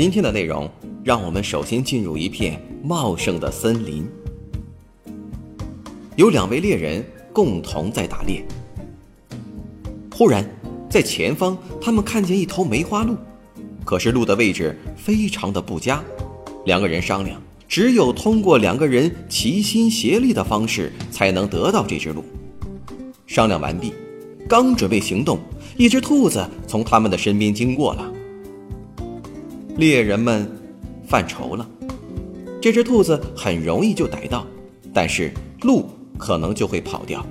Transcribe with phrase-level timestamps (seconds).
[0.00, 0.66] 今天的内容，
[1.04, 4.08] 让我们首先进入一片茂盛的森林。
[6.16, 7.04] 有两位猎人
[7.34, 8.42] 共同在打猎。
[10.10, 10.42] 忽然，
[10.88, 13.14] 在前方，他们看见一头梅花鹿，
[13.84, 16.02] 可是鹿的位置非常的不佳。
[16.64, 22.24] 两个人商量，只有通过两个人齐心协力的方式，才能得到这只鹿。
[23.26, 23.92] 商量完毕，
[24.48, 25.38] 刚准备行动，
[25.76, 28.14] 一只兔子从他们的身边经过了。
[29.80, 30.46] 猎人们
[31.08, 31.66] 犯愁了，
[32.60, 34.46] 这只兔子很容易就逮到，
[34.92, 35.86] 但是鹿
[36.18, 37.24] 可能就会跑掉。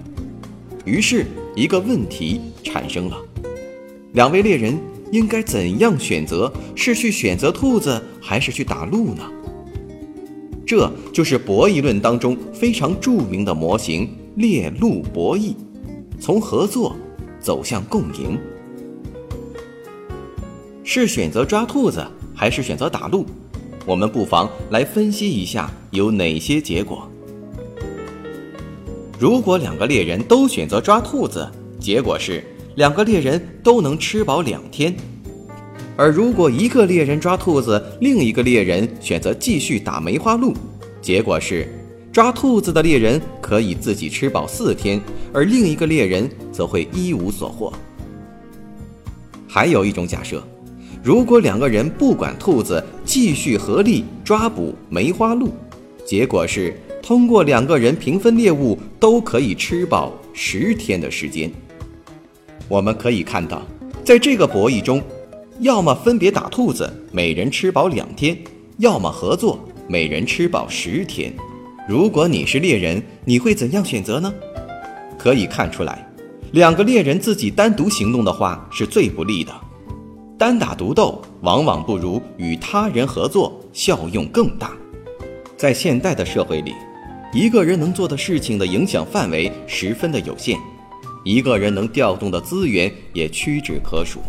[0.83, 3.15] 于是，一个问题产生了：
[4.13, 4.75] 两位猎人
[5.11, 6.51] 应该怎样选择？
[6.73, 9.21] 是去选择兔子，还是去打鹿呢？
[10.65, 15.53] 这就是博弈论当中非常著名的模型——猎鹿博弈，
[16.19, 16.95] 从合作
[17.39, 18.39] 走向共赢。
[20.83, 22.03] 是选择抓兔子？
[22.39, 23.25] 还是选择打鹿，
[23.85, 27.05] 我们不妨来分析一下有哪些结果。
[29.19, 31.45] 如果两个猎人都选择抓兔子，
[31.81, 32.41] 结果是
[32.75, 34.93] 两个猎人都能吃饱两天；
[35.97, 40.53] 而如果一个猎人抓兔子，另一个猎人选择继续打梅花鹿，
[41.01, 41.67] 结果是
[42.09, 45.01] 抓兔子的猎人可以自己吃饱四天，
[45.33, 47.73] 而另一个猎人则会一无所获。
[49.45, 50.41] 还有一种假设。
[51.09, 55.49] 如果两个人不管兔子，继续合力抓捕梅花鹿，
[56.05, 61.51] 结果是通过两个人平分猎物，都可以吃饱十天的时间。
[62.67, 63.63] 我们可以看到，
[64.05, 65.01] 在这个博弈中，
[65.61, 68.35] 要么分别打兔子，每人吃饱两天；
[68.77, 71.33] 要么合作，每人吃饱十天。
[71.87, 74.31] 如果你是猎人，你会怎样选择呢？
[75.17, 76.07] 可以看出来，
[76.51, 79.51] 两个猎人自己单独行动的话，是最不利的。
[80.39, 84.71] 单打独斗往往不如与他人合作效用更大。
[85.57, 86.73] 在现代的社会里，
[87.33, 90.57] 一个人能做的事情的影响范围十分的有限，
[91.25, 94.21] 一个人能调动的资源也屈指可数。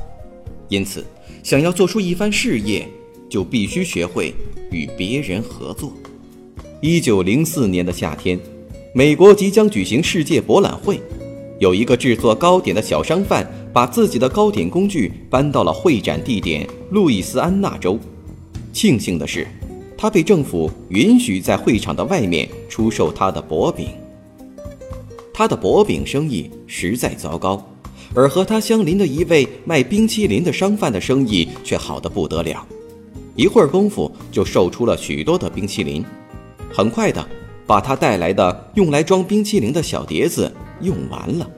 [0.68, 1.06] 因此，
[1.44, 2.88] 想要做出一番事业，
[3.28, 4.34] 就必须学会
[4.72, 5.92] 与别人合作。
[6.80, 8.36] 一九零四年的夏天，
[8.92, 11.00] 美国即将举行世界博览会，
[11.60, 13.48] 有一个制作糕点的小商贩。
[13.72, 17.98] 把自己的糕点工具搬到了会展地点路易斯安那州。
[18.72, 19.46] 庆幸的是，
[19.96, 23.88] 他被政府允许在会场的外面出售他的薄饼。
[25.32, 27.64] 他的薄饼生意实在糟糕，
[28.14, 32.66] 而和他相邻的一位卖冰淇淋的商贩的生意却好得不得了。
[33.36, 36.04] 一会儿功夫就售出了许多的冰淇淋，
[36.72, 37.26] 很快的
[37.66, 40.52] 把他带来的用来装冰淇淋的小碟子
[40.82, 41.50] 用完了。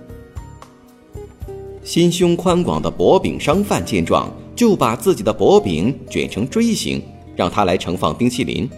[1.84, 7.02] 心胸宽广的薄饼商贩见状，就把自己的薄饼卷成锥形，
[7.34, 8.68] 让他来盛放冰淇淋。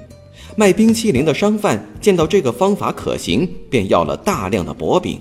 [0.57, 5.21] 卖冰淇淋的商贩见到这个方法可行，便要了大量的薄饼，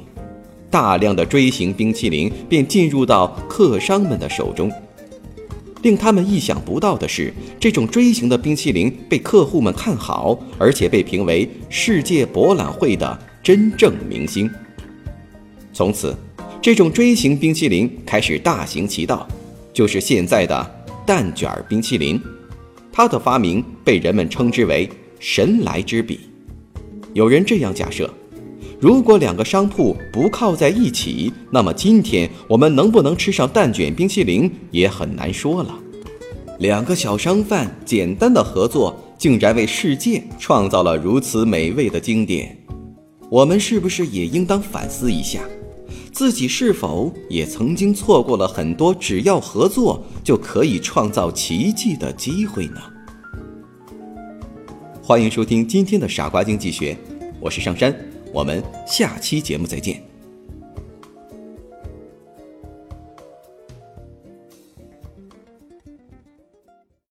[0.70, 4.72] 大量的锥形冰淇淋便进入到客商们的手中。
[5.82, 14.50] 令他们意想不到的是，这种锥形的冰淇淋被客户们看好，而且被评为世界博览会的真正明星。
[15.74, 16.16] 从此。
[16.64, 19.28] 这种锥形冰淇淋开始大行其道，
[19.74, 22.18] 就是现在的蛋卷冰淇淋。
[22.90, 26.22] 它的发明被人们称之为“神来之笔”。
[27.12, 28.10] 有人这样假设：
[28.80, 35.78] 如果两个商铺不靠在一起，那么今天我们能不能吃上蛋卷冰淇淋也很难说了。
[36.60, 42.58] 两个小商贩简单的合作，竟然为世界创造了如此美味的经典。
[43.30, 45.42] 我们是不是也应当反思一下？
[46.14, 52.80] 自己是否也曾经错过了很多只要合作就可以创造奇迹的机会呢？
[55.02, 56.96] 欢迎收听今天的傻瓜经济学，
[57.40, 57.94] 我是上山，
[58.32, 60.13] 我们下期节目再见。